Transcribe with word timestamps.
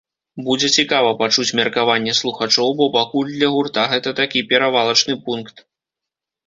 Будзе 0.45 0.69
цікава 0.83 1.11
пачуць 1.19 1.55
меркаванне 1.59 2.13
слухачоў, 2.21 2.67
бо 2.81 2.89
пакуль 2.99 3.33
для 3.37 3.53
гурта 3.59 3.81
гэта 3.93 4.19
такі 4.23 4.45
перавалачны 4.55 5.13
пункт. 5.29 5.69